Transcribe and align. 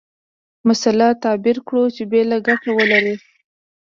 مسأله 0.67 1.09
تعبیر 1.23 1.57
کړو 1.67 1.83
چې 1.95 2.03
بل 2.11 2.29
ګټه 2.47 2.71
ولري. 2.77 3.15